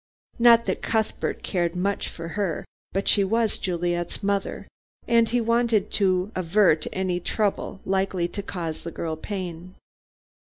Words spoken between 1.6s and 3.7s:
much for her, but she was